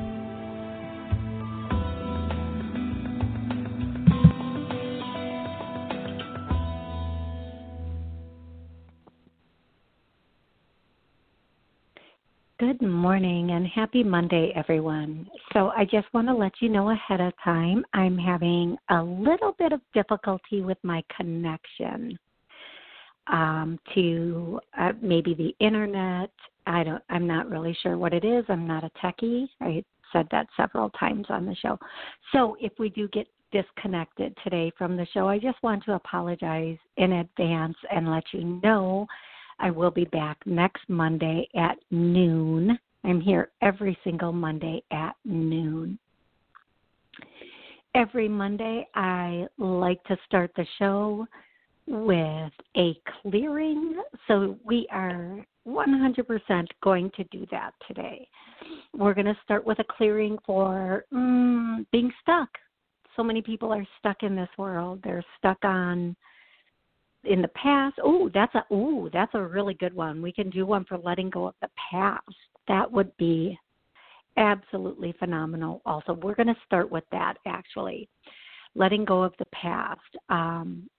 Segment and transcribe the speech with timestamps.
[13.08, 15.30] Morning and happy Monday, everyone.
[15.54, 19.56] So, I just want to let you know ahead of time I'm having a little
[19.58, 22.20] bit of difficulty with my connection
[23.28, 26.32] um, to uh, maybe the internet.
[26.66, 27.02] I don't.
[27.10, 28.44] I'm not really sure what it is.
[28.50, 29.48] I'm not a techie.
[29.62, 31.80] I said that several times on the show.
[32.34, 36.78] So, if we do get disconnected today from the show, I just want to apologize
[36.98, 39.08] in advance and let you know
[39.60, 42.78] I will be back next Monday at noon.
[43.08, 45.98] I'm here every single Monday at noon.
[47.96, 51.26] Every Monday, I like to start the show
[51.88, 54.02] with a clearing.
[54.28, 58.28] So we are 100% going to do that today.
[58.94, 62.50] We're going to start with a clearing for mm, being stuck.
[63.16, 65.00] So many people are stuck in this world.
[65.02, 66.14] They're stuck on
[67.24, 68.00] in the past.
[68.04, 70.22] Oh, that's a oh, that's a really good one.
[70.22, 72.24] We can do one for letting go of the past.
[72.68, 73.58] That would be
[74.38, 75.82] absolutely phenomenal.
[75.86, 78.08] Also, we're going to start with that actually,
[78.76, 80.02] letting go of the past.
[80.30, 80.90] Um,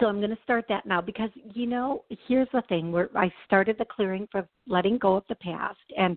[0.00, 3.32] so I'm going to start that now because you know here's the thing where I
[3.44, 6.16] started the clearing for letting go of the past and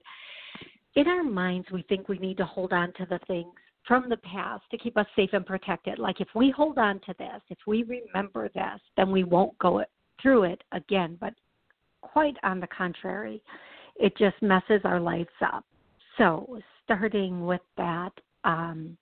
[0.95, 3.53] in our minds we think we need to hold on to the things
[3.85, 5.99] from the past to keep us safe and protected.
[5.99, 9.83] Like if we hold on to this, if we remember this, then we won't go
[10.21, 11.17] through it again.
[11.19, 11.33] But
[12.01, 13.41] quite on the contrary,
[13.99, 15.65] it just messes our lives up.
[16.17, 18.11] So starting with that
[18.43, 18.97] um,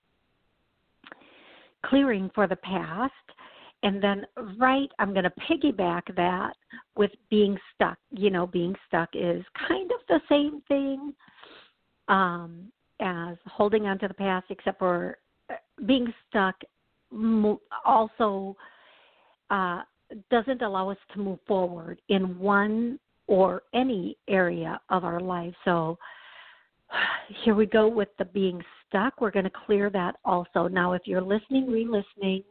[1.86, 3.14] clearing for the past.
[3.84, 4.26] And then,
[4.58, 6.54] right, I'm going to piggyback that
[6.96, 7.98] with being stuck.
[8.10, 11.14] You know, being stuck is kind of the same thing.
[12.08, 15.18] Um, as holding on to the past, except for
[15.50, 15.56] uh,
[15.86, 16.56] being stuck,
[17.86, 18.56] also
[19.50, 19.82] uh,
[20.32, 25.54] doesn't allow us to move forward in one or any area of our life.
[25.64, 25.98] So
[27.44, 29.20] here we go with the being stuck.
[29.20, 30.68] We're going to clear that also.
[30.68, 32.44] Now, if you're listening, re listening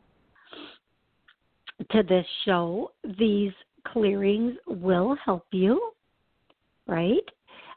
[1.90, 3.52] to this show, these
[3.86, 5.92] clearings will help you,
[6.86, 7.24] right?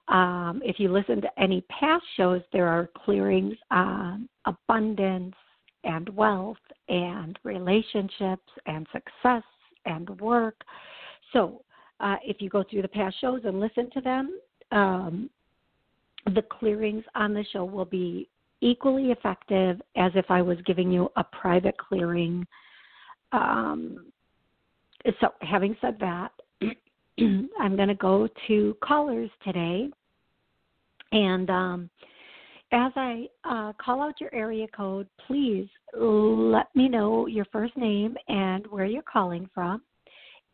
[0.07, 5.35] Um, if you listen to any past shows, there are clearings on abundance
[5.83, 9.43] and wealth and relationships and success
[9.85, 10.55] and work.
[11.33, 11.61] So,
[11.99, 14.39] uh, if you go through the past shows and listen to them,
[14.71, 15.29] um,
[16.33, 18.29] the clearings on the show will be
[18.61, 22.45] equally effective as if I was giving you a private clearing.
[23.31, 24.11] Um,
[25.21, 26.31] so, having said that,
[27.19, 29.89] I'm going to go to callers today.
[31.11, 31.89] And um,
[32.71, 38.17] as I uh, call out your area code, please let me know your first name
[38.27, 39.81] and where you're calling from.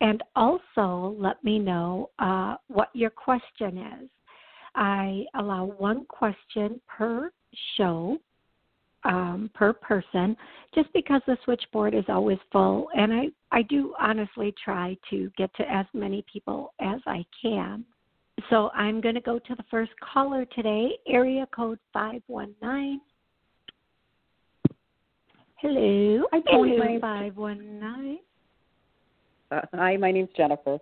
[0.04, 4.10] And also let me know uh, what your question is.
[4.76, 7.32] I allow one question per
[7.78, 8.18] show,
[9.06, 10.36] um, per person,
[10.76, 12.90] just because the switchboard is always full.
[12.98, 17.86] And I, I do honestly try to get to as many people as I can.
[18.50, 23.00] So I'm going to go to the first caller today, area code 519.
[25.62, 26.24] Hello.
[26.34, 28.20] Hello, 519.
[29.74, 30.78] Hi, my name's Jennifer.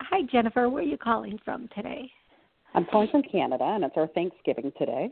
[0.00, 0.68] Hi, Jennifer.
[0.68, 2.10] Where are you calling from today?
[2.74, 5.10] I'm calling from Canada, and it's our Thanksgiving today.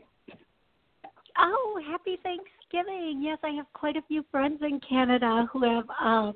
[1.37, 3.21] Oh, happy Thanksgiving!
[3.23, 6.33] Yes, I have quite a few friends in Canada who have um,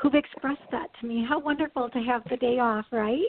[0.00, 1.24] who've expressed that to me.
[1.26, 3.20] How wonderful to have the day off, right?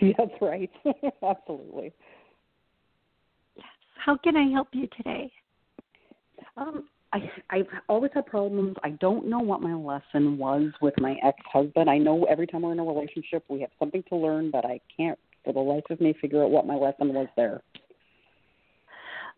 [0.00, 0.70] That's right.
[1.22, 1.92] Absolutely.
[3.56, 3.66] Yes.
[4.04, 5.30] How can I help you today?
[6.56, 8.76] Um, I I've always had problems.
[8.82, 11.88] I don't know what my lesson was with my ex husband.
[11.88, 14.80] I know every time we're in a relationship we have something to learn, but I
[14.94, 17.62] can't for the life of me figure out what my lesson was there.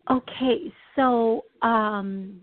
[0.09, 2.41] Okay, so um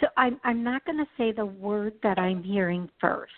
[0.00, 3.32] so I'm I'm not going to say the word that I'm hearing first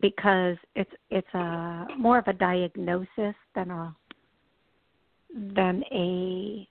[0.00, 3.96] because it's it's a more of a diagnosis than a
[5.54, 6.68] than a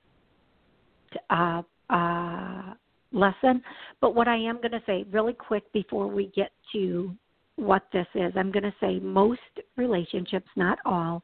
[1.29, 2.73] uh, uh,
[3.11, 3.61] lesson.
[3.99, 7.11] But what I am going to say really quick before we get to
[7.55, 9.39] what this is, I'm going to say most
[9.77, 11.21] relationships, not all,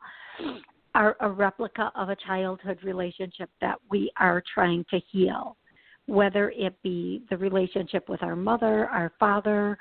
[0.95, 5.55] are a replica of a childhood relationship that we are trying to heal,
[6.07, 9.77] whether it be the relationship with our mother, our father.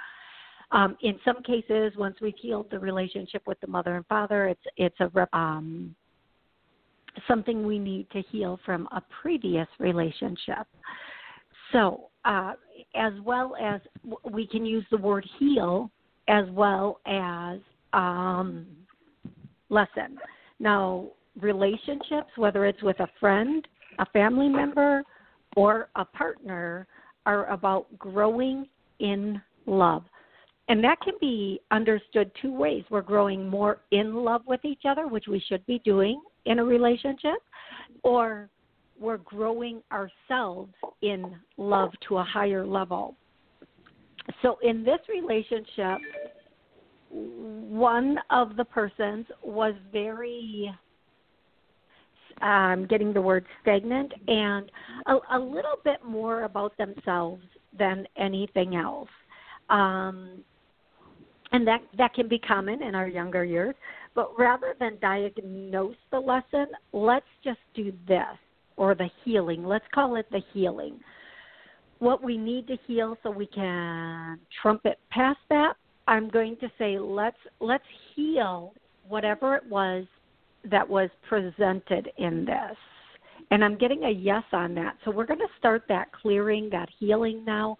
[0.72, 4.64] Um, in some cases, once we've healed the relationship with the mother and father, it's
[4.76, 5.94] it's a um,
[7.28, 10.66] something we need to heal from a previous relationship.
[11.72, 12.54] So, uh,
[12.94, 13.80] as well as
[14.30, 15.90] we can use the word heal
[16.28, 17.60] as well as
[17.92, 18.66] um,
[19.68, 20.18] lesson.
[20.58, 21.08] Now,
[21.40, 23.66] relationships, whether it's with a friend,
[23.98, 25.02] a family member,
[25.56, 26.86] or a partner,
[27.26, 28.66] are about growing
[29.00, 30.04] in love.
[30.68, 32.84] And that can be understood two ways.
[32.90, 36.64] We're growing more in love with each other, which we should be doing in a
[36.64, 37.38] relationship,
[38.02, 38.48] or
[38.98, 40.72] we're growing ourselves
[41.02, 43.14] in love to a higher level.
[44.42, 45.98] So in this relationship,
[47.10, 50.72] one of the persons was very
[52.42, 54.70] um, getting the word stagnant and
[55.06, 57.42] a, a little bit more about themselves
[57.78, 59.08] than anything else.
[59.70, 60.44] Um,
[61.52, 63.74] and that that can be common in our younger years.
[64.16, 68.24] But rather than diagnose the lesson, let's just do this
[68.76, 69.64] or the healing.
[69.64, 70.98] Let's call it the healing.
[71.98, 75.74] What we need to heal so we can trumpet past that.
[76.08, 77.84] I'm going to say let's let's
[78.14, 78.72] heal
[79.06, 80.06] whatever it was
[80.70, 82.76] that was presented in this.
[83.50, 84.96] And I'm getting a yes on that.
[85.04, 87.76] So we're going to start that clearing, that healing now.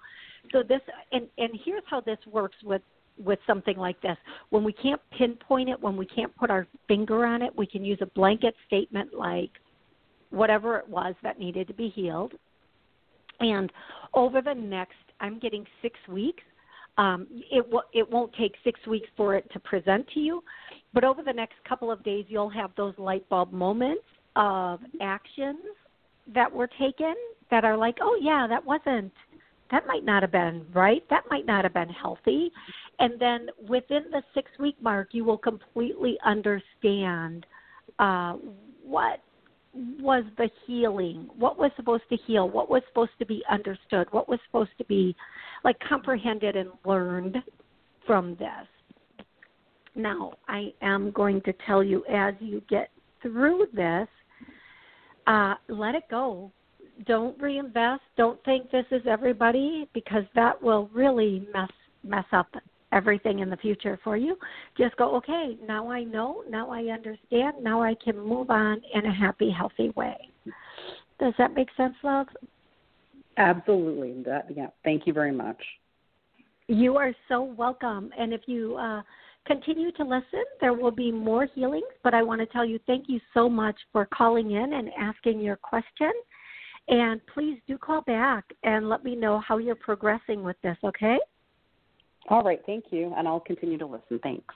[0.53, 0.81] So this
[1.13, 2.83] and and here's how this works with
[3.19, 4.17] with something like this.
[4.51, 7.85] When we can't pinpoint it, when we can't put our finger on it, we can
[7.85, 9.51] use a blanket statement like
[10.31, 12.33] whatever it was that needed to be healed.
[13.41, 13.71] And
[14.15, 16.43] over the next, I'm getting six weeks.
[16.99, 20.43] Um, it w- it won't take six weeks for it to present to you,
[20.95, 24.05] but over the next couple of days, you'll have those light bulb moments
[24.35, 25.59] of actions
[26.35, 27.15] that were taken
[27.51, 29.13] that are like, oh yeah, that wasn't
[29.71, 31.03] that might not have been right.
[31.11, 32.51] That might not have been healthy.
[32.99, 37.47] And then within the six week mark, you will completely understand
[37.99, 38.35] uh,
[38.85, 39.21] what
[40.01, 44.29] was the healing, what was supposed to heal, what was supposed to be understood, what
[44.29, 45.15] was supposed to be
[45.65, 47.37] like comprehended and learned
[48.07, 49.27] from this.
[49.95, 52.91] Now, I am going to tell you as you get
[53.23, 54.09] through this,
[55.27, 56.53] uh, let it go.
[57.05, 58.03] Don't reinvest.
[58.17, 61.71] Don't think this is everybody because that will really mess
[62.03, 62.49] mess up
[62.93, 64.37] everything in the future for you.
[64.79, 69.05] Just go, okay, now I know, now I understand, now I can move on in
[69.05, 70.17] a happy, healthy way.
[71.19, 72.29] Does that make sense, love?
[73.37, 74.23] Absolutely.
[74.23, 74.69] That yeah.
[74.85, 75.63] Thank you very much.
[76.69, 78.11] You are so welcome.
[78.19, 79.03] And if you uh,
[79.47, 81.85] continue to listen, there will be more healings.
[82.03, 85.41] But I want to tell you thank you so much for calling in and asking
[85.41, 86.13] your question.
[86.89, 91.19] And please do call back and let me know how you're progressing with this, okay?
[92.29, 94.21] All right, thank you, and I'll continue to listen.
[94.23, 94.55] Thanks.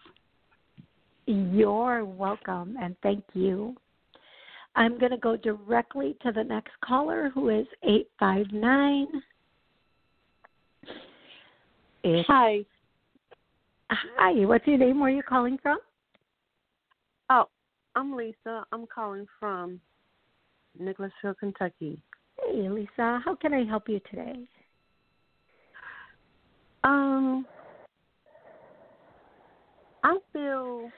[1.27, 3.77] You're welcome, and thank you.
[4.77, 9.07] I'm going to go directly to the next caller, who is 859.
[12.03, 12.65] It's, hi.
[13.91, 15.01] Hi, what's your name?
[15.01, 15.79] Where are you calling from?
[17.29, 17.49] Oh,
[17.97, 18.65] I'm Lisa.
[18.73, 19.81] I'm calling from
[20.79, 22.01] Nicholasville, Kentucky.
[22.47, 23.21] Hey, Lisa.
[23.25, 24.35] How can I help you today?
[26.83, 27.47] Um,
[30.03, 30.91] I feel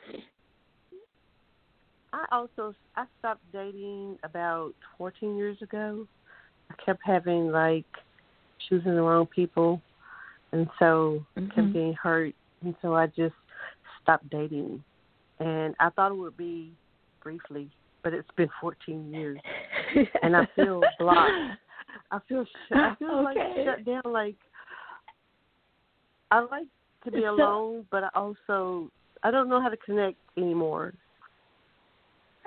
[2.13, 6.07] I also I stopped dating about 14 years ago.
[6.71, 7.87] I kept having like
[8.69, 9.81] choosing the wrong people,
[10.53, 11.47] and so mm-hmm.
[11.49, 13.35] kept getting hurt, and so I just
[14.03, 14.83] stopped dating.
[15.41, 16.73] and I thought it would be
[17.23, 17.69] briefly,
[18.03, 19.39] but it's been 14 years,
[20.23, 21.33] and I feel blocked.
[22.11, 23.25] I feel sh- I feel okay.
[23.25, 24.13] like shut down.
[24.13, 24.37] Like
[26.31, 26.67] I like
[27.05, 28.91] to be alone, but I also
[29.23, 30.95] I don't know how to connect anymore.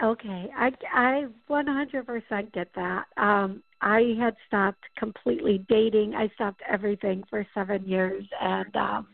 [0.03, 3.05] Okay, I I 100% get that.
[3.17, 6.15] Um, I had stopped completely dating.
[6.15, 9.07] I stopped everything for seven years, and um,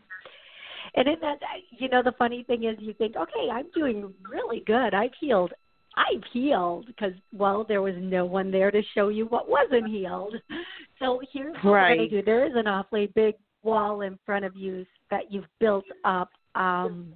[0.95, 4.61] and in that, you know, the funny thing is, you think, okay, I'm doing really
[4.65, 4.93] good.
[4.93, 5.53] I've healed.
[5.97, 10.35] I've healed because well, there was no one there to show you what wasn't healed.
[10.99, 11.97] So here's what we're Right.
[11.97, 12.25] going to do.
[12.25, 16.29] There is an awfully big wall in front of you that you've built up.
[16.53, 17.15] Um,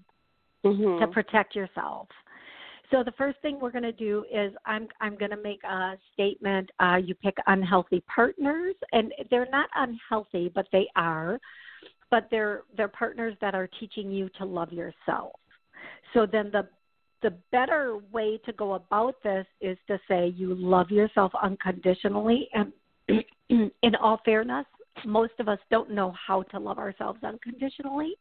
[0.65, 0.99] Mm-hmm.
[0.99, 2.07] to protect yourself.
[2.91, 5.93] So the first thing we're going to do is I'm I'm going to make a
[6.13, 6.69] statement.
[6.79, 11.39] Uh, you pick unhealthy partners, and they're not unhealthy, but they are.
[12.09, 15.33] But they're they're partners that are teaching you to love yourself.
[16.13, 16.67] So then the
[17.25, 22.47] the better way to go about this is to say you love yourself unconditionally.
[22.53, 22.71] And
[23.81, 24.67] in all fairness,
[25.05, 28.13] most of us don't know how to love ourselves unconditionally.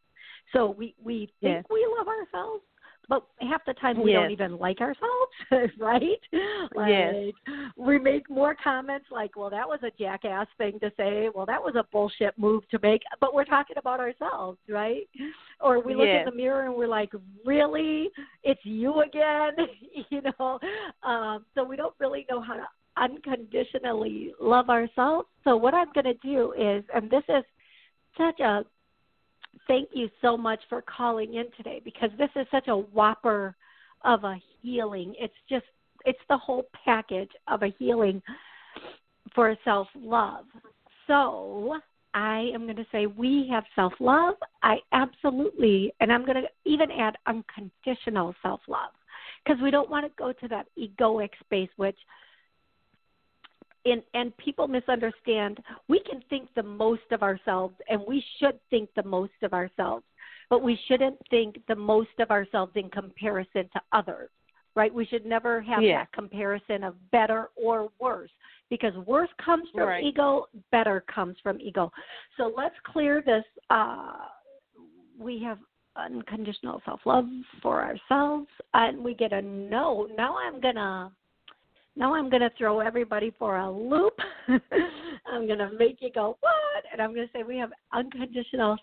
[0.55, 1.65] So we we think Yes.
[1.71, 2.63] we love ourselves,
[3.09, 6.21] but half the time we don't even like ourselves, right?
[6.75, 7.33] Like Yes.
[7.77, 11.63] we make more comments like, "Well, that was a jackass thing to say." Well, that
[11.63, 13.03] was a bullshit move to make.
[13.21, 15.09] But we're talking about ourselves, right?
[15.61, 16.27] Or we look Yes.
[16.27, 17.13] in the mirror and we're like,
[17.45, 18.11] "Really?
[18.43, 19.53] It's you again?"
[20.11, 20.59] you know.
[21.03, 25.29] Um, so we don't really know how to unconditionally love ourselves.
[25.43, 27.45] So what I'm going to do is, and this is
[28.17, 28.65] such a
[29.67, 33.55] thank you so much for calling in today because this is such a whopper
[34.05, 35.15] of a healing.
[35.19, 35.65] It's just
[36.05, 38.23] it's the whole package of a healing
[39.35, 40.45] for self love.
[41.07, 41.81] So
[42.15, 44.37] I am going to say we have self love.
[44.63, 48.91] I absolutely, and I'm going to even add unconditional self love
[49.45, 51.99] because we don't want to go to that egoic space, which
[53.85, 55.63] in, and people misunderstand.
[55.89, 60.05] We can think the most of ourselves, and we should think the most of ourselves,
[60.51, 64.31] but we shouldn't think the most of ourselves in comparison to others.
[64.77, 64.93] Right?
[64.93, 65.99] We should never have Yeah.
[65.99, 68.33] that comparison of better or worse
[68.71, 70.03] because worse comes from Right.
[70.03, 71.93] ego, better comes from ego.
[72.37, 73.45] So let's clear this.
[73.71, 74.27] Uh,
[75.17, 75.61] we have
[75.97, 77.29] unconditional self love
[77.63, 80.09] for ourselves, and we get a no.
[80.17, 81.13] Now I'm gonna
[81.97, 84.15] now I'm going to throw everybody for a loop.
[85.27, 86.85] I'm going to make you go what?
[86.93, 88.77] And I'm going to say we have unconditional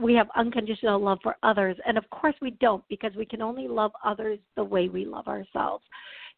[0.00, 3.66] we have unconditional love for others, and of course we don't because we can only
[3.66, 5.84] love others the way we love ourselves.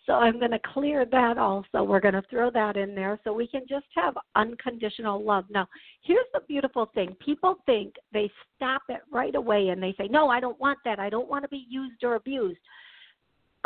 [0.06, 1.82] So I'm going to clear that also.
[1.82, 5.44] We're going to throw that in there so we can just have unconditional love.
[5.50, 5.66] Now,
[6.02, 7.16] here's the beautiful thing.
[7.24, 10.98] People think they stop it right away and they say, "No, I don't want that.
[10.98, 12.60] I don't want to be used or abused."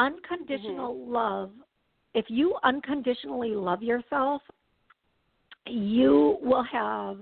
[0.00, 0.06] Mm-hmm.
[0.06, 1.50] Unconditional love
[2.18, 4.42] if you unconditionally love yourself,
[5.68, 7.18] you will have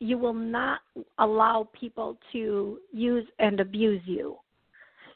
[0.00, 0.80] you will not
[1.18, 4.36] allow people to use and abuse you.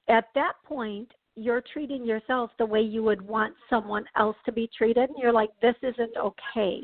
[0.09, 4.69] At that point, you're treating yourself the way you would want someone else to be
[4.77, 6.81] treated, and you're like, this isn't okay.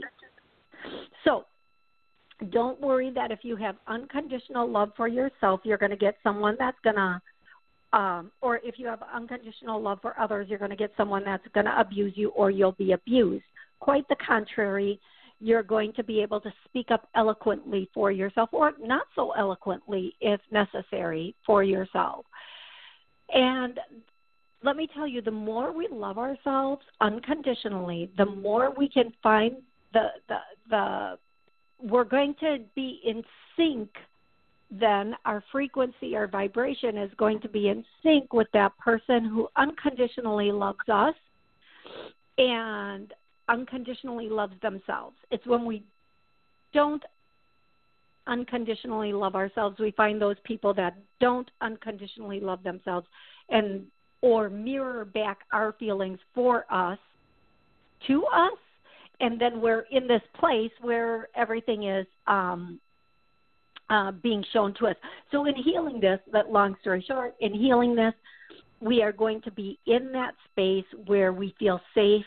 [1.25, 1.45] So,
[2.51, 6.57] don't worry that if you have unconditional love for yourself, you're going to get someone
[6.59, 7.21] that's going to
[7.93, 11.47] um, or if you have unconditional love for others, you're going to get someone that's
[11.55, 13.45] going to abuse you or you'll be abused.
[13.81, 15.01] Quite the contrary,
[15.41, 20.15] you're going to be able to speak up eloquently for yourself or not so eloquently
[20.21, 22.27] if necessary for yourself.
[23.33, 23.79] And
[24.63, 29.57] let me tell you, the more we love ourselves unconditionally, the more we can find
[29.93, 30.39] the the
[30.71, 31.19] the
[31.81, 33.23] we're going to be in
[33.57, 33.89] sync
[34.71, 39.49] then our frequency, our vibration is going to be in sync with that person who
[39.57, 41.15] unconditionally loves us
[42.37, 43.13] and
[43.49, 45.17] unconditionally loves themselves.
[45.31, 45.83] It's when we
[46.75, 47.03] don't
[48.27, 53.07] unconditionally love ourselves, we find those people that don't unconditionally love themselves
[53.49, 53.87] and
[54.21, 56.99] or mirror back our feelings for us
[58.07, 58.59] to us
[59.21, 62.79] and then we're in this place where everything is um
[63.91, 64.97] uh, being shown to us.
[65.31, 68.15] So, in healing this, that long story short, in healing this,
[68.81, 72.25] we are going to be in that space where we feel safe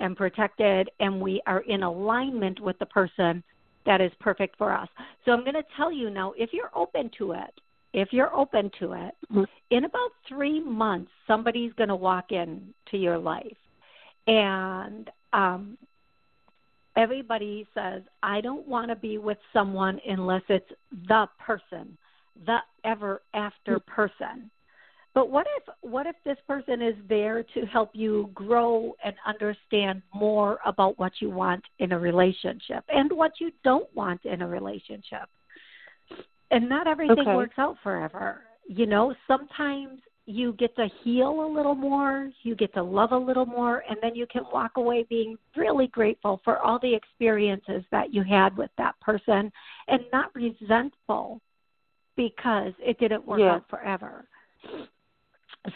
[0.00, 3.42] and protected, and we are in alignment with the person
[3.86, 4.88] that is perfect for us.
[5.24, 7.60] So, I'm going to tell you now if you're open to it,
[7.94, 9.46] if you're open to it, Mhm.
[9.70, 13.56] in about three months, somebody's going to walk into your life.
[14.26, 15.76] And um,
[16.98, 20.70] everybody says, I don't want to be with someone unless it's
[21.06, 21.96] the person,
[22.44, 23.90] the ever after hmm.
[23.90, 24.50] person.
[25.14, 30.02] But what if what if this person is there to help you grow and understand
[30.14, 34.46] more about what you want in a relationship and what you don't want in a
[34.46, 35.28] relationship?
[36.50, 37.34] And not everything Okay.
[37.34, 38.42] works out forever.
[38.68, 43.16] You know, sometimes you get to heal a little more, you get to love a
[43.16, 47.82] little more, and then you can walk away being really grateful for all the experiences
[47.90, 49.50] that you had with that person
[49.88, 51.40] and not resentful
[52.14, 53.54] because it didn't work Yeah.
[53.54, 54.28] out forever.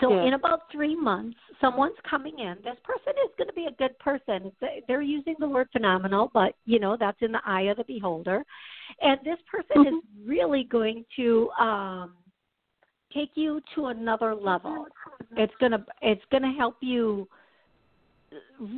[0.01, 0.25] So Yeah.
[0.25, 2.61] in about three months, someone's coming in.
[2.63, 4.53] This person is going to be a good person.
[4.61, 7.85] They- They're using the word phenomenal, but you know that's in the eye of the
[7.85, 8.45] beholder.
[9.01, 9.95] And this person is
[10.25, 12.17] really going to um,
[13.15, 14.87] take you to another level.
[15.37, 17.29] It's gonna it's gonna help you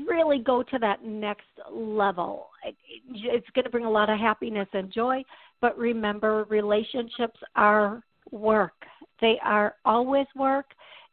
[0.07, 2.49] really go to that next level.
[2.65, 5.23] It, it, it's going to bring a lot of happiness and joy.
[5.61, 8.85] But remember, relationships are work.
[9.21, 10.67] They are always work.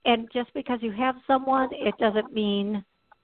[0.06, 2.84] And just because you have someone, it doesn't mean,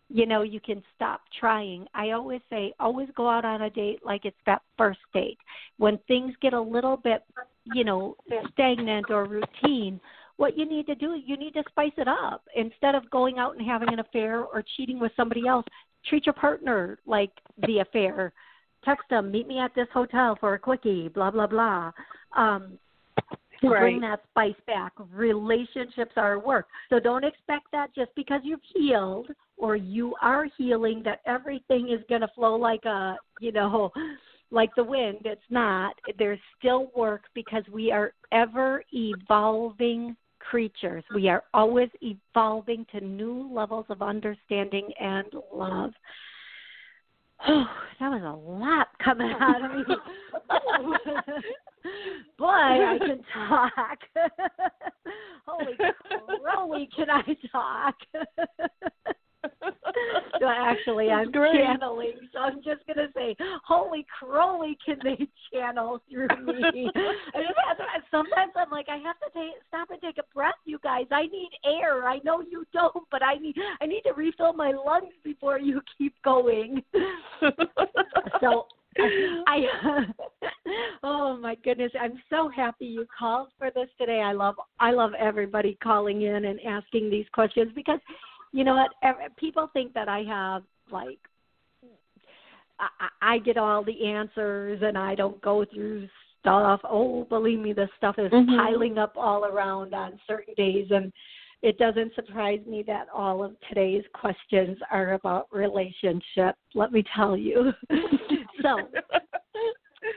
[0.09, 1.87] you know, you can stop trying.
[1.93, 5.39] I always say, always go out on a date like it's that first date.
[5.77, 7.23] When things get a little bit,
[7.73, 8.15] you know,
[8.53, 9.99] stagnant or routine,
[10.37, 12.43] what you need to do, you need to spice it up.
[12.55, 15.65] Instead of going out and having an affair or cheating with somebody else,
[16.07, 17.31] treat your partner like
[17.65, 18.31] the affair.
[18.85, 21.91] Text them, meet me at this hotel for a quickie, blah, blah, blah.
[22.35, 22.77] Um,
[23.61, 24.93] Bring that spice back.
[25.11, 26.67] Relationships are work.
[26.89, 31.99] So don't expect that just because you've healed or you are healing that everything is
[32.07, 33.91] going to flow like a, you know,
[34.51, 35.19] like the wind.
[35.25, 35.95] It's not.
[36.17, 41.03] There's still work because we are ever evolving creatures.
[41.13, 45.91] We are always evolving to new levels of understanding and love.
[47.47, 47.65] Oh,
[47.99, 49.83] that was a lot coming out of me.
[52.37, 53.99] Boy, I can talk.
[55.45, 55.77] Holy
[56.41, 57.95] crowley, can I talk?
[60.47, 66.27] Actually, I'm channeling, so I'm just going to say, holy crowley, can they channel through
[66.45, 66.89] me?
[66.95, 70.33] I just have to, sometimes I'm like, I have to take, stop and take a
[70.33, 71.05] breath, you guys.
[71.11, 72.07] I need air.
[72.07, 75.81] I know you don't, but I need I need to refill my lungs before you
[75.97, 76.83] keep going.
[78.41, 78.65] so
[79.47, 79.65] I
[81.03, 84.21] oh my goodness, I'm so happy you called for this today.
[84.21, 87.99] I love I love everybody calling in and asking these questions because
[88.53, 91.19] you know what people think that I have like
[92.79, 96.07] I, I get all the answers and I don't go through
[96.39, 96.81] stuff.
[96.83, 98.55] Oh, believe me, this stuff is Mhm.
[98.55, 101.11] piling up all around on certain days and
[101.63, 107.35] it doesn't surprise me that all of today's questions are about relationships, let me tell
[107.35, 107.73] you.
[108.61, 108.87] so,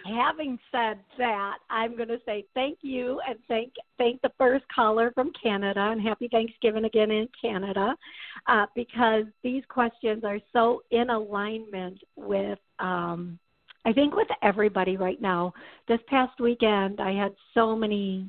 [0.06, 5.10] having said that, I'm going to say thank you and thank thank the first caller
[5.14, 7.94] from Canada and happy Thanksgiving again in Canada,
[8.46, 12.58] uh, because these questions are so in alignment with.
[12.78, 13.38] Um,
[13.86, 15.54] I think with everybody right now.
[15.88, 18.28] This past weekend, I had so many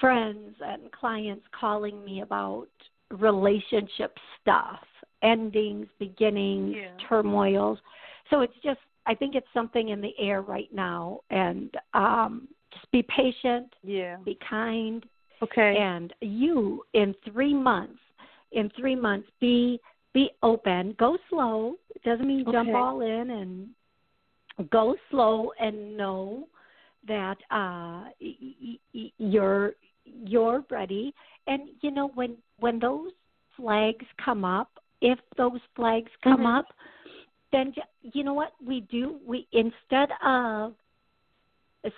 [0.00, 2.68] friends and clients calling me about
[3.10, 4.78] relationship stuff,
[5.22, 6.96] endings, beginnings, Yeah.
[7.08, 7.78] turmoils.
[8.30, 12.90] So it's just I think it's something in the air right now and um just
[12.90, 14.16] be patient, yeah.
[14.24, 15.04] be kind,
[15.42, 15.76] Okay.
[15.76, 18.00] and you in 3 months
[18.52, 19.78] in 3 months be
[20.14, 21.74] be open, go slow.
[21.94, 22.72] It doesn't mean jump Okay.
[22.78, 23.68] all in and
[24.70, 26.46] go slow and know
[27.08, 29.72] that uh y- y- you're
[30.04, 31.14] you're ready
[31.46, 33.10] and you know when when those
[33.56, 34.68] flags come up
[35.00, 36.58] if those flags come Mhm.
[36.58, 36.66] up
[37.52, 38.52] then you know what?
[38.64, 40.74] We do we instead of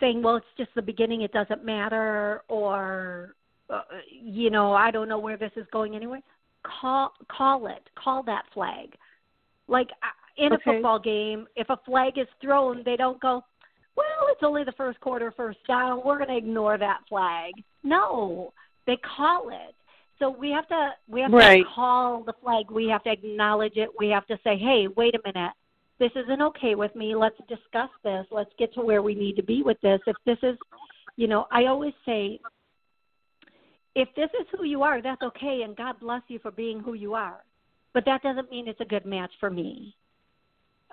[0.01, 3.35] saying well it's just the beginning it doesn't matter or
[3.69, 6.21] uh, you know i don't know where this is going anyway
[6.63, 8.95] call call it call that flag.
[9.69, 10.63] Like uh, in a Okay.
[10.65, 13.45] football game if a flag is thrown they don't go
[13.97, 17.53] well it's only the first quarter first down we're going to ignore that flag.
[17.83, 18.53] No
[18.87, 19.75] they call it
[20.19, 21.65] so we have to we have Right.
[21.65, 22.71] to call the flag.
[22.71, 23.91] We have to acknowledge it.
[23.99, 25.53] We have to say hey wait a minute.
[25.99, 27.15] This isn't okay with me.
[27.15, 28.27] Let's discuss this.
[28.31, 30.01] Let's get to where we need to be with this.
[30.07, 30.59] If this is
[31.17, 32.41] you know i always say
[33.95, 36.95] if this is who you are that's okay and god bless you for being who
[36.95, 37.45] you are.
[37.93, 39.95] But that doesn't mean it's a good match for me.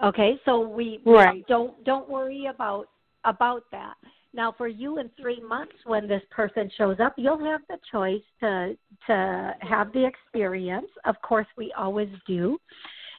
[0.04, 0.40] Okay?
[0.46, 1.46] So we Right.
[1.48, 2.88] don't don't worry about
[3.26, 3.96] about that
[4.34, 8.22] now for you in three months when this person shows up you'll have the choice
[8.40, 10.88] to to have the experience.
[11.06, 12.58] Of course we always do.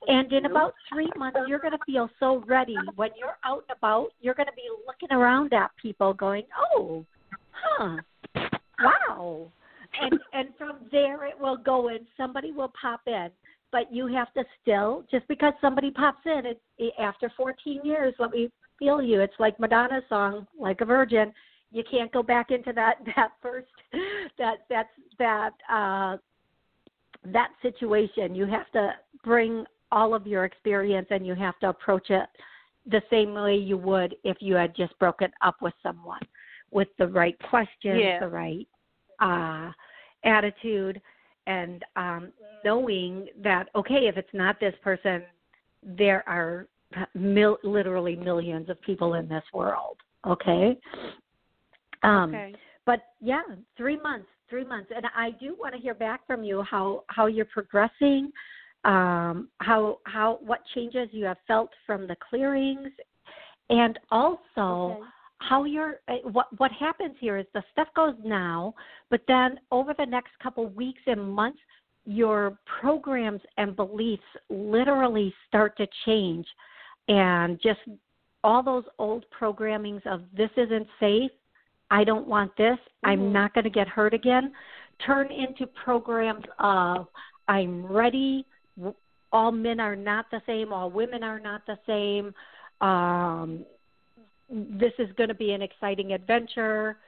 [0.08, 2.76] And in about three months you're going to feel so ready.
[2.96, 6.44] When you're out and about you're going to be looking around at people going
[6.74, 7.04] oh
[7.54, 7.98] huh
[8.80, 9.50] wow.
[10.00, 13.28] And and from there it will go and somebody will pop in.
[13.70, 18.30] But you have to still just because somebody pops in it, after 14 years let
[18.30, 19.20] me feel you.
[19.20, 21.32] It's like madonna's song like a virgin.
[21.70, 23.68] You can't go back into that that first
[24.38, 26.16] that that's that uh
[27.24, 28.34] that situation.
[28.34, 32.28] You have to bring all of your experience and you have to approach it
[32.86, 36.20] the same way you would if you had just broken up with someone
[36.70, 38.18] with the right questions Yeah.
[38.18, 38.66] the right
[39.20, 39.70] uh
[40.24, 41.00] attitude
[41.46, 42.32] and um
[42.64, 45.22] knowing that okay if it's not this person
[45.82, 46.66] there are
[47.14, 50.76] mil- literally millions of people in this world okay
[52.02, 52.54] um okay.
[52.86, 53.42] but yeah
[53.76, 57.26] three months three months and i do want to hear back from you how how
[57.26, 58.30] you're progressing
[58.84, 62.90] um how how what changes you have felt from the clearings
[63.70, 65.00] and also Okay.
[65.38, 68.74] how you're uh, what what happens here is the stuff goes now
[69.10, 71.58] but then over the next couple weeks and months
[72.04, 76.46] your programs and beliefs literally start to change
[77.08, 77.80] and just
[78.44, 81.30] all those old programmings of this isn't safe
[81.90, 83.32] i don't want this i'm Mhm.
[83.32, 84.52] not going to get hurt again
[85.04, 87.08] turn into programs of
[87.48, 88.44] i'm ready
[89.32, 92.34] all men are not the same all women are not the same
[92.86, 93.64] um
[94.50, 96.98] this is going to be an exciting adventure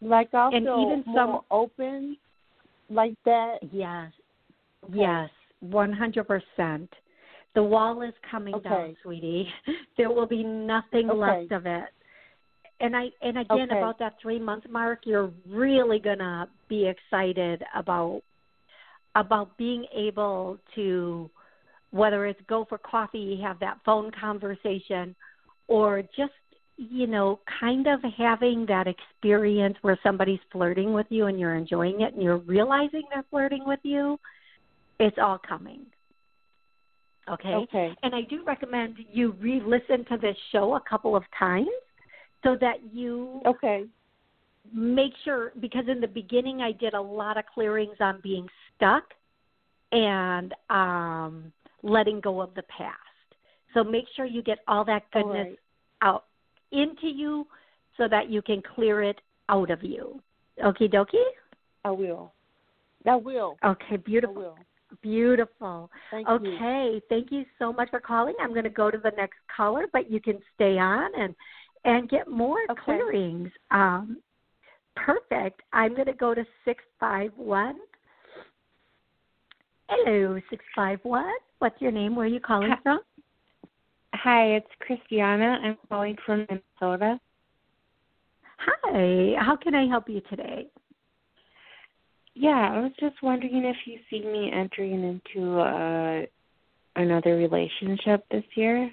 [0.00, 2.18] Like I'll And even some- open
[2.90, 3.58] like that.
[3.72, 4.12] Yes.
[4.84, 4.98] Okay.
[4.98, 5.30] Yes.
[5.60, 6.92] One hundred percent.
[7.54, 9.48] The wall is coming down, sweetie.
[9.96, 11.20] There will be nothing Okay.
[11.20, 11.84] left of it.
[12.80, 13.78] And I and again Okay.
[13.78, 18.22] about that three month mark, you're really gonna be excited about
[19.14, 21.30] about being able to
[21.92, 25.14] whether it's go for coffee, have that phone conversation,
[25.68, 26.32] or just
[26.76, 32.00] you know, kind of having that experience where somebody's flirting with you and you're enjoying
[32.00, 34.18] it and you're realizing they're flirting with you,
[34.98, 35.86] it's all coming.
[37.30, 37.54] Okay?
[37.54, 37.94] Okay.
[38.02, 41.68] And I do recommend you re listen to this show a couple of times
[42.42, 43.84] so that you Okay.
[44.72, 49.04] make sure because in the beginning I did a lot of clearings on being stuck
[49.92, 52.98] and um letting go of the past.
[53.72, 55.58] So make sure you get all that goodness right.
[56.02, 56.24] out
[56.72, 57.46] into you
[57.96, 60.20] so that you can clear it out of you.
[60.62, 61.22] Okie dokie?
[61.84, 62.32] I will.
[63.06, 63.56] I will.
[63.64, 64.34] Okay, I beautiful.
[64.34, 64.58] will.
[65.04, 65.90] Beautiful.
[66.10, 66.34] Thank you.
[66.34, 68.32] Okay, thank you so much for calling.
[68.40, 71.34] I'm going to go to the next caller, but you can stay on and
[71.84, 72.82] and get more Okay.
[72.82, 73.50] clearings.
[73.70, 74.16] Um,
[74.96, 75.60] perfect.
[75.74, 77.76] I'm going to go to six five one.
[79.90, 81.34] Hello, six five one.
[81.58, 82.16] What's your name?
[82.16, 82.78] Where are you calling Hi.
[82.82, 83.00] from?
[84.14, 85.58] Hi, it's Christiana.
[85.62, 87.20] I'm calling from Minnesota.
[88.56, 89.34] Hi.
[89.38, 90.68] How can I help you today?
[92.34, 96.22] Yeah, I was just wondering if you see me entering into uh,
[96.96, 98.90] another relationship this year.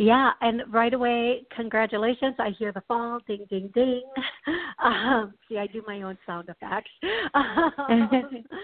[0.00, 2.34] Yeah, and right away, congratulations.
[2.38, 4.02] I hear the fall, ding, ding, ding.
[4.82, 6.90] Um, see, I do my own sound effects.
[7.34, 7.70] Um,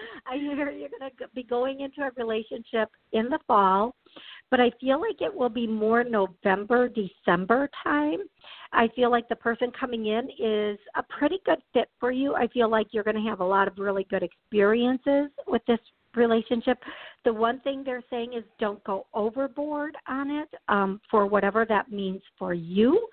[0.26, 3.94] I hear you're going to be going into a relationship in the fall,
[4.50, 8.18] but I feel like it will be more November, December time.
[8.72, 12.34] I feel like the person coming in is a pretty good fit for you.
[12.34, 15.80] I feel like you're going to have a lot of really good experiences with this
[16.14, 16.78] relationship.
[17.24, 21.90] The one thing they're saying is don't go overboard on it um, for whatever that
[21.90, 23.06] means for you.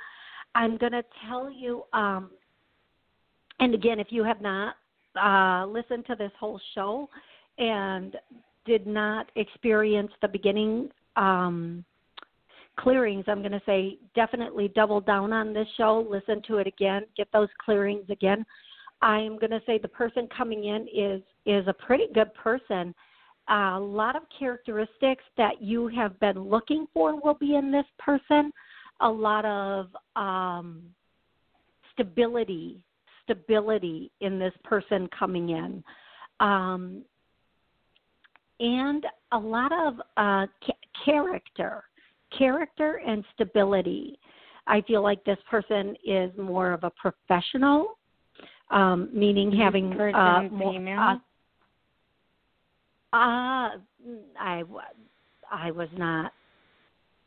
[0.56, 2.30] I'm going to tell you, um,
[3.60, 4.76] and again, if you have not
[5.19, 7.10] uh, listened to this whole show
[7.58, 8.15] and
[8.65, 11.84] did not experience the beginning um,
[12.80, 17.04] clearings, I'm going to say definitely double down on this show, listen to it again,
[17.15, 18.45] get those clearings again.
[19.02, 22.95] I'm going to say the person coming in is is a pretty good person.
[23.49, 28.52] a lot of characteristics that you have been looking for will be in this person.
[29.02, 30.84] A lot of um,
[31.91, 32.82] stability,
[33.23, 35.84] stability in this person coming in,
[36.39, 37.04] um,
[38.60, 41.84] and a lot of uh, ca- character,
[42.38, 44.18] character and stability.
[44.68, 47.98] I feel like this person is more of a professional,
[48.72, 51.00] um, meaning having uh, more, female?
[51.00, 51.16] uh,
[53.16, 53.70] uh,
[54.39, 54.63] I
[55.52, 56.32] I was not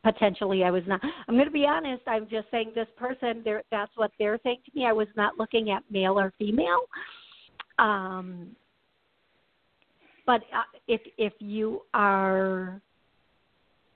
[0.03, 3.91] potentially I was not I'm going to be honest I'm just saying this person that's
[3.97, 6.81] what they're saying to me I was not looking at male or female
[7.79, 8.55] um
[10.27, 12.81] but uh, if if you are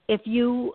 [0.09, 0.75] if you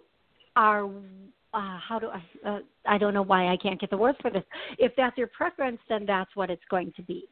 [0.56, 4.18] are uh, how do I uh, I don't know why I can't get the words
[4.22, 4.44] for this
[4.78, 7.28] if that's your preference then that's what it's going to be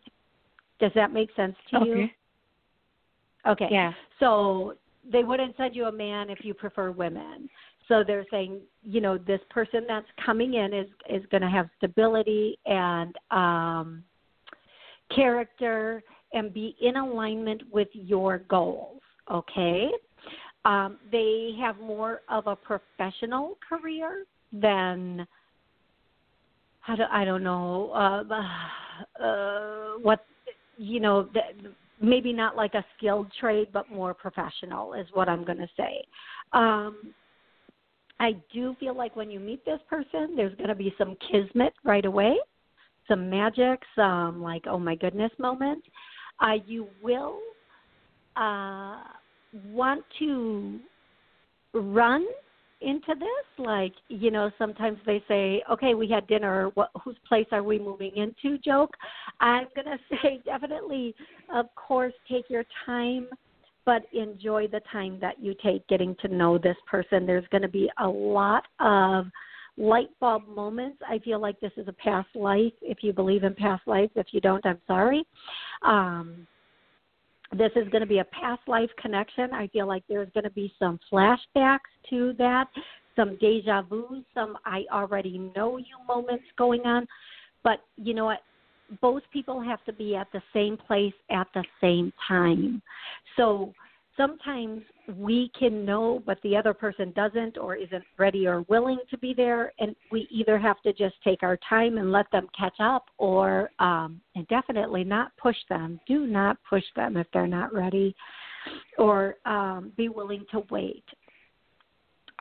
[0.80, 1.86] Does that make sense to okay.
[1.86, 1.94] you?
[1.96, 2.14] Okay.
[3.46, 3.68] Okay.
[3.72, 3.92] Yeah.
[4.20, 4.76] So
[5.12, 7.50] they wouldn't send you a man if you prefer women.
[7.90, 11.68] So they're saying, you know, this person that's coming in is is going to have
[11.78, 14.04] stability and um
[15.14, 16.02] character
[16.34, 19.90] and be in alignment with your goals, okay?
[20.66, 25.28] Um they have more of a professional career than
[26.88, 30.26] I don't, I don't know uh, uh what
[30.78, 31.30] you know
[32.02, 36.04] maybe not like a skilled trade, but more professional is what I'm going to say.
[36.52, 37.14] Um,
[38.20, 41.74] I do feel like when you meet this person, there's going to be some kismet
[41.84, 42.36] right away,
[43.08, 45.84] some magic, some like oh my goodness moment.
[46.40, 47.40] Uh, you will
[48.36, 49.02] uh,
[49.68, 50.80] want to
[51.74, 52.26] run
[52.82, 53.66] into this?
[53.66, 56.70] Like you know sometimes they say okay we had dinner.
[56.74, 58.58] What whose place are we moving into?
[58.60, 58.92] joke.
[59.40, 61.16] I'm going to say definitely
[61.54, 63.28] of course take your time
[63.86, 67.26] but enjoy the time that you take getting to know this person.
[67.26, 69.26] There's going to be a lot of
[69.78, 73.54] light bulb moments i feel like this is a past life if you believe in
[73.56, 75.26] past lives if you don't i'm sorry
[75.84, 76.46] um
[77.58, 79.54] this is going to be a past life connection.
[79.54, 82.68] I feel like there's going to be some flashbacks to that,
[83.16, 87.06] some deja vu, some I already know you moments going on.
[87.64, 88.40] But you know what?
[89.02, 92.82] Both people have to be at the same place at the same time.
[93.38, 93.74] So
[94.18, 94.82] sometimes
[95.18, 99.34] we can know, but the other person doesn't or isn't ready or willing to be
[99.34, 103.06] there, and we either have to just take our time and let them catch up,
[103.18, 106.00] or um, and definitely not push them.
[106.08, 108.16] Do not push them if they're not ready,
[108.98, 111.04] or um, be willing to wait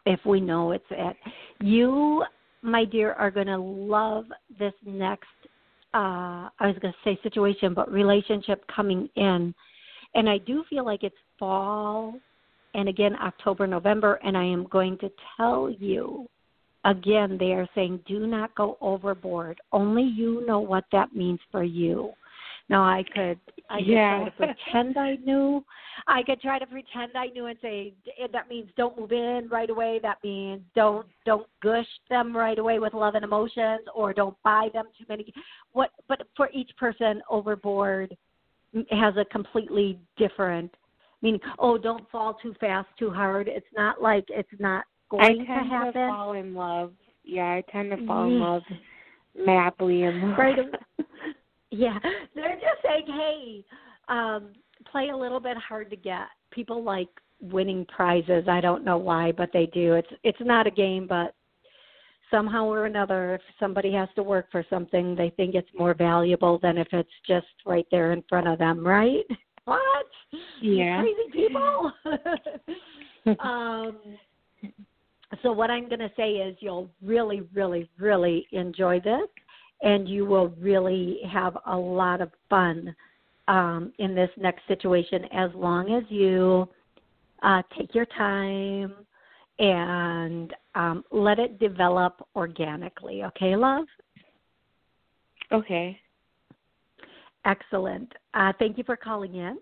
[0.07, 1.17] if we know it's it.
[1.61, 2.25] You,
[2.63, 4.27] my dear, are going to love
[4.59, 5.27] this next.
[5.95, 9.55] Uh, I was going to say situation, but relationship coming in
[10.15, 12.14] and I do feel like it's fall
[12.74, 16.28] and again October, November, and I am going to tell you
[16.85, 19.61] again, they are saying do not go overboard.
[19.72, 22.12] Only you know what that means for you.
[22.68, 24.18] Now I could I could yeah.
[24.18, 25.64] try to pretend I knew.
[26.07, 27.92] I could try to pretend I knew and say
[28.33, 29.98] that means don't move in right away.
[30.00, 34.68] That means don't don't gush them right away with love and emotions, or don't buy
[34.72, 35.35] them too many.
[35.72, 35.90] What?
[36.07, 38.16] But for each person, overboard
[38.90, 40.72] has a completely different
[41.23, 41.41] meaning.
[41.59, 43.49] Oh, don't fall too fast, too hard.
[43.49, 45.73] It's not like it's not going to happen.
[45.73, 46.93] I to tend to fall in love.
[47.25, 48.35] Yeah, I tend to fall Yeah.
[48.35, 48.63] in love
[49.35, 50.39] madly in love.
[50.39, 50.59] Right.
[51.71, 51.99] yeah,
[52.35, 53.65] they're just saying, hey,
[54.09, 54.53] um,
[54.91, 56.27] play a little bit hard to get.
[56.51, 57.09] People like
[57.41, 58.45] winning prizes.
[58.49, 59.95] I don't know why, but they do.
[59.95, 61.35] It's it's not a game, but
[62.31, 66.59] somehow or another, if somebody has to work for something, they think it's more valuable
[66.63, 69.25] than if it's just right there in front of them, right?
[69.64, 70.07] What?
[70.61, 71.01] Yeah.
[71.01, 71.92] Crazy people.
[73.40, 73.96] um,
[75.42, 79.29] so what I'm going to say is you'll really, really, really enjoy this,
[79.83, 82.94] and you will really have a lot of fun
[83.48, 86.68] um, in this next situation as long as you
[87.42, 88.94] uh, take your time
[89.59, 93.25] and um, let it develop organically.
[93.25, 93.87] Okay, love?
[95.51, 95.98] Okay.
[97.44, 98.12] Excellent.
[98.35, 99.59] Uh, thank you for calling in.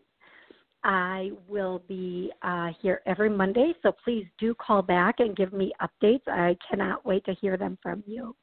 [0.83, 5.73] I will be uh, here every Monday, so please do call back and give me
[5.83, 6.27] updates.
[6.27, 8.35] I cannot wait to hear them from you.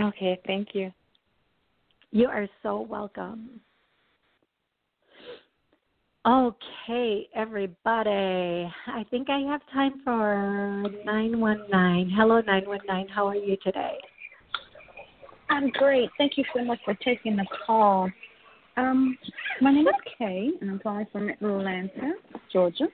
[0.00, 0.92] Okay, thank you.
[2.10, 3.60] You are so welcome.
[6.26, 8.72] Okay, everybody.
[8.86, 12.10] I think I have time for 919.
[12.16, 13.08] Hello, 919.
[13.08, 13.98] How are you today?
[15.52, 16.08] I'm great.
[16.16, 18.10] Thank you so much for taking the call.
[18.78, 19.18] Um,
[19.60, 22.14] my name is Kay, and I'm calling from Atlanta,
[22.50, 22.86] Georgia.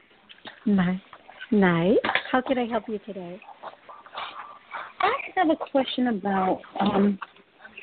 [0.66, 1.00] Nice.
[1.52, 1.98] Nice.
[2.32, 3.40] How can I help you today?
[5.00, 7.18] I have a question about um,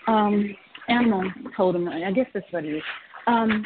[0.08, 0.56] um,
[0.90, 1.24] animal
[1.56, 1.88] totem.
[1.88, 2.84] I guess that's what it is.
[3.28, 3.64] Um,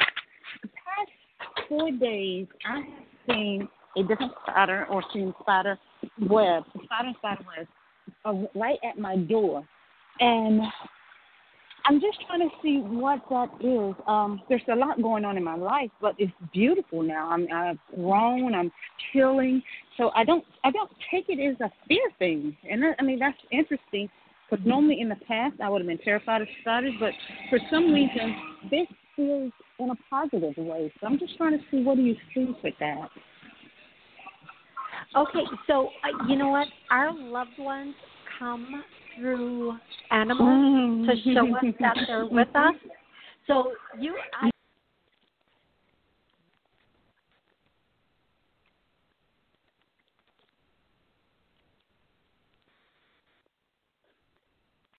[0.61, 2.85] the past four days, I have
[3.27, 3.67] seen
[3.97, 5.75] a different spider or seen spider
[6.21, 7.69] webs, spider spider webs,
[8.25, 9.67] uh, right at my door,
[10.19, 10.61] and
[11.89, 13.95] I'm just trying to see what that is.
[14.05, 17.27] Um, there's a lot going on in my life, but it's beautiful now.
[17.31, 18.53] I'm I've grown.
[18.53, 18.71] I'm
[19.11, 19.63] chilling.
[19.97, 22.55] So I don't I don't take it as a fear thing.
[22.69, 24.07] And that, I mean that's interesting
[24.47, 27.11] because normally in the past I would have been terrified of spiders, but
[27.49, 28.35] for some reason
[28.69, 30.93] this feels in a positive way.
[31.01, 33.09] So I'm just trying to see what do you see with that.
[35.15, 36.67] Okay, so uh, you know what?
[36.91, 37.95] Our loved ones
[38.37, 38.83] come
[39.17, 39.73] through
[40.11, 42.75] animals to show us that they're with us.
[43.47, 44.49] So you, I